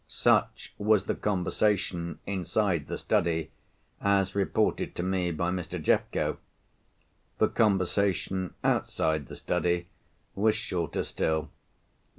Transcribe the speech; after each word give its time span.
Such 0.07 0.73
was 0.79 1.03
the 1.03 1.13
conversation, 1.13 2.17
inside 2.25 2.87
the 2.87 2.97
study, 2.97 3.51
as 4.01 4.33
reported 4.33 4.95
to 4.95 5.03
me 5.03 5.29
by 5.29 5.51
Mr. 5.51 5.79
Jeffco. 5.79 6.37
The 7.37 7.49
conversation 7.49 8.55
outside 8.63 9.27
the 9.27 9.35
study, 9.35 9.89
was 10.33 10.55
shorter 10.55 11.03
still. 11.03 11.51